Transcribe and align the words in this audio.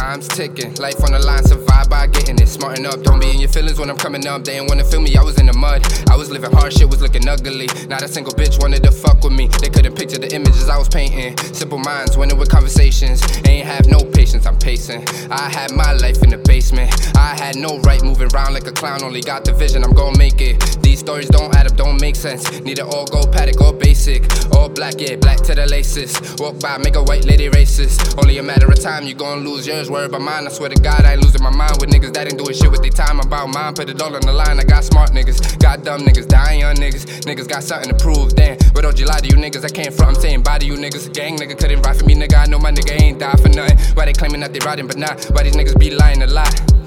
time's 0.00 0.28
ticking. 0.28 0.74
Life 0.76 1.04
on 1.04 1.12
the 1.12 1.18
line, 1.18 1.44
survive 1.44 1.90
by 1.90 2.06
getting 2.06 2.38
it. 2.40 2.48
Smarten 2.48 2.86
up, 2.86 3.02
don't 3.02 3.20
be 3.20 3.30
in 3.30 3.38
your 3.38 3.50
feelings 3.50 3.78
when 3.78 3.90
I'm 3.90 3.98
coming 3.98 4.26
up. 4.26 4.44
They 4.44 4.58
ain't 4.58 4.68
wanna 4.68 4.84
feel 4.84 5.00
me, 5.00 5.14
I 5.14 5.22
was 5.22 5.38
in 5.38 5.46
the 5.46 5.52
mud. 5.52 5.80
I 6.10 6.16
was 6.16 6.30
living 6.30 6.52
hard, 6.52 6.72
shit 6.72 6.88
was 6.88 7.02
looking 7.02 7.28
ugly. 7.28 7.68
Not 7.86 8.02
a 8.02 8.08
single 8.08 8.32
bitch 8.32 8.58
wanted 8.62 8.82
to 8.84 8.92
fuck 8.92 9.22
with 9.22 9.34
me. 9.34 9.48
They 9.60 9.68
couldn't 9.68 9.94
picture 9.94 10.18
the 10.18 10.34
images 10.34 10.68
I 10.70 10.78
was 10.78 10.88
painting. 10.88 11.36
Simple 11.52 11.78
minds 11.78 12.16
winning 12.16 12.38
with 12.38 12.48
conversations. 12.48 13.20
Ain't 13.46 13.66
have 13.66 13.86
no 13.88 14.00
patience, 14.00 14.46
I'm 14.46 14.58
pacing. 14.58 15.04
I 15.30 15.50
had 15.50 15.70
my 15.72 15.92
life 15.92 16.22
in 16.22 16.30
the 16.30 16.38
basement. 16.38 16.88
I 17.16 17.36
had 17.36 17.56
no 17.56 17.78
right 17.80 18.02
moving 18.02 18.28
around 18.34 18.54
like 18.54 18.66
a 18.66 18.72
clown. 18.72 19.02
Only 19.02 19.20
got 19.20 19.44
the 19.44 19.52
vision, 19.52 19.84
I'm 19.84 19.92
gonna 19.92 20.16
make 20.16 20.40
it. 20.40 20.56
Sense. 22.20 22.60
Need 22.60 22.78
it 22.78 22.84
all 22.84 23.06
gold 23.06 23.32
Patek 23.32 23.58
or 23.62 23.72
basic. 23.72 24.28
All 24.52 24.68
black, 24.68 25.00
yeah, 25.00 25.16
black 25.16 25.38
to 25.38 25.54
the 25.54 25.64
laces. 25.64 26.12
Walk 26.38 26.60
by, 26.60 26.76
make 26.76 26.94
a 26.94 27.02
white 27.02 27.24
lady 27.24 27.48
racist. 27.48 27.96
Only 28.20 28.36
a 28.36 28.42
matter 28.42 28.66
of 28.70 28.78
time, 28.78 29.06
you 29.06 29.14
gon' 29.14 29.42
lose 29.42 29.66
yours. 29.66 29.88
Worry 29.88 30.04
about 30.04 30.20
mine. 30.20 30.46
I 30.46 30.50
swear 30.50 30.68
to 30.68 30.78
God, 30.82 31.06
I 31.06 31.14
ain't 31.14 31.22
losing 31.22 31.42
my 31.42 31.48
mind 31.48 31.78
with 31.80 31.88
niggas 31.88 32.12
that 32.12 32.26
ain't 32.26 32.36
doing 32.36 32.52
shit 32.52 32.70
with 32.70 32.82
their 32.82 32.90
time 32.90 33.20
about 33.20 33.48
mine. 33.48 33.72
Put 33.72 33.88
it 33.88 34.02
all 34.02 34.14
on 34.14 34.20
the 34.20 34.34
line. 34.34 34.60
I 34.60 34.64
got 34.64 34.84
smart 34.84 35.12
niggas, 35.12 35.58
got 35.60 35.82
dumb 35.82 36.02
niggas, 36.02 36.28
dying 36.28 36.60
young 36.60 36.76
niggas. 36.76 37.24
Niggas 37.24 37.48
got 37.48 37.62
something 37.62 37.88
to 37.88 37.96
prove. 37.96 38.34
Damn, 38.36 38.58
but 38.74 38.82
don't 38.82 39.00
you 39.00 39.06
lie 39.06 39.20
to 39.20 39.26
you 39.26 39.36
niggas? 39.36 39.64
I 39.64 39.70
can't 39.70 39.94
front. 39.94 40.16
I'm 40.16 40.20
saying 40.20 40.42
to 40.44 40.66
you 40.66 40.74
niggas. 40.74 41.10
Gang 41.14 41.38
nigga 41.38 41.58
couldn't 41.58 41.80
ride 41.80 41.96
for 41.96 42.04
me, 42.04 42.14
nigga. 42.14 42.36
I 42.36 42.44
know 42.44 42.58
my 42.58 42.70
nigga 42.70 43.00
ain't 43.00 43.18
die 43.18 43.36
for 43.36 43.48
nothing. 43.48 43.78
Why 43.96 44.04
they 44.04 44.12
claiming 44.12 44.40
that 44.40 44.52
they 44.52 44.58
riding, 44.58 44.86
but 44.86 44.98
not? 44.98 45.24
Why 45.32 45.42
these 45.44 45.56
niggas 45.56 45.78
be 45.80 45.90
lying 45.90 46.22
a 46.22 46.26
lot? 46.26 46.79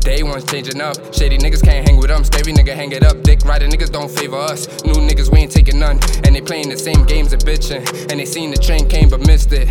Day 0.00 0.22
one's 0.22 0.44
changing 0.44 0.80
up. 0.80 0.96
Shady 1.14 1.38
niggas 1.38 1.62
can't 1.62 1.86
hang 1.86 1.98
with 1.98 2.08
them. 2.08 2.24
Scary 2.24 2.52
nigga 2.52 2.74
hang 2.74 2.92
it 2.92 3.02
up. 3.02 3.22
Dick 3.22 3.44
riding 3.44 3.70
niggas 3.70 3.92
don't 3.92 4.10
favor 4.10 4.36
us. 4.36 4.66
New 4.84 4.94
niggas, 4.94 5.30
we 5.30 5.40
ain't 5.40 5.52
taking 5.52 5.78
none. 5.78 5.98
And 6.24 6.34
they 6.34 6.40
playing 6.40 6.68
the 6.70 6.76
same 6.76 7.04
games 7.04 7.32
and 7.32 7.42
bitching. 7.44 8.10
And 8.10 8.20
they 8.20 8.24
seen 8.24 8.50
the 8.50 8.58
train 8.58 8.88
came 8.88 9.08
but 9.08 9.20
missed 9.26 9.52
it. 9.52 9.68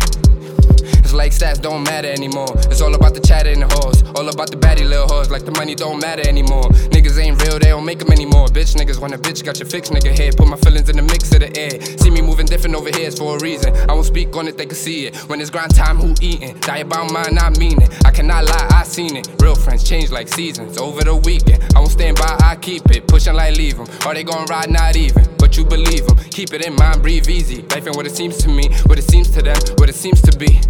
Like 1.12 1.32
stats 1.32 1.60
don't 1.60 1.82
matter 1.84 2.08
anymore. 2.08 2.52
It's 2.70 2.80
all 2.80 2.94
about 2.94 3.14
the 3.14 3.20
chatter 3.20 3.50
and 3.50 3.62
the 3.62 3.68
hoes. 3.68 4.02
All 4.14 4.28
about 4.28 4.50
the 4.50 4.56
baddie 4.56 4.88
little 4.88 5.08
hoes. 5.08 5.30
Like 5.30 5.44
the 5.44 5.52
money 5.52 5.74
don't 5.74 6.00
matter 6.00 6.26
anymore. 6.28 6.64
Niggas 6.94 7.18
ain't 7.18 7.42
real, 7.42 7.58
they 7.58 7.68
don't 7.70 7.84
make 7.84 7.98
them 7.98 8.12
anymore. 8.12 8.46
Bitch 8.48 8.76
niggas 8.76 9.00
want 9.00 9.14
a 9.14 9.18
bitch, 9.18 9.44
got 9.44 9.58
your 9.58 9.68
fix, 9.68 9.90
nigga 9.90 10.16
head. 10.16 10.36
Put 10.36 10.48
my 10.48 10.56
feelings 10.56 10.88
in 10.88 10.96
the 10.96 11.02
mix 11.02 11.32
of 11.32 11.40
the 11.40 11.50
air. 11.58 11.80
See 11.98 12.10
me 12.10 12.20
moving 12.20 12.46
different 12.46 12.76
over 12.76 12.90
here, 12.90 13.08
it's 13.08 13.18
for 13.18 13.36
a 13.36 13.40
reason. 13.40 13.74
I 13.88 13.92
won't 13.92 14.06
speak 14.06 14.34
on 14.36 14.48
it, 14.48 14.56
they 14.56 14.66
can 14.66 14.76
see 14.76 15.06
it. 15.06 15.16
When 15.28 15.40
it's 15.40 15.50
grind 15.50 15.74
time, 15.74 15.96
who 15.96 16.14
eating? 16.20 16.58
Die 16.60 16.78
about 16.78 17.10
mine, 17.12 17.38
I 17.38 17.50
mean 17.58 17.80
it. 17.82 17.90
I 18.06 18.10
cannot 18.10 18.44
lie, 18.44 18.68
I 18.70 18.84
seen 18.84 19.16
it. 19.16 19.28
Real 19.40 19.54
friends 19.54 19.84
change 19.84 20.10
like 20.10 20.28
seasons. 20.28 20.78
Over 20.78 21.04
the 21.04 21.16
weekend, 21.16 21.64
I 21.74 21.80
won't 21.80 21.92
stand 21.92 22.16
by, 22.16 22.36
I 22.40 22.56
keep 22.56 22.90
it. 22.90 23.06
Pushing 23.08 23.34
like 23.34 23.56
leave 23.56 23.76
them. 23.76 23.86
Or 24.06 24.14
they 24.14 24.24
gon' 24.24 24.46
ride, 24.46 24.70
not 24.70 24.96
even. 24.96 25.26
But 25.38 25.56
you 25.56 25.64
believe 25.64 26.06
them. 26.06 26.16
Keep 26.30 26.52
it 26.52 26.66
in 26.66 26.76
mind, 26.76 27.02
breathe 27.02 27.28
easy. 27.28 27.62
Life 27.62 27.86
ain't 27.86 27.96
what 27.96 28.06
it 28.06 28.14
seems 28.14 28.36
to 28.38 28.48
me, 28.48 28.68
what 28.86 28.98
it 28.98 29.10
seems 29.10 29.30
to 29.30 29.42
them, 29.42 29.56
what 29.78 29.88
it 29.88 29.94
seems 29.94 30.20
to 30.22 30.36
be. 30.36 30.60